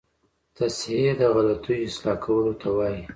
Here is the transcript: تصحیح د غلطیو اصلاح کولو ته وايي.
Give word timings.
تصحیح 0.57 1.09
د 1.19 1.21
غلطیو 1.33 1.83
اصلاح 1.87 2.17
کولو 2.25 2.53
ته 2.61 2.67
وايي. 2.77 3.01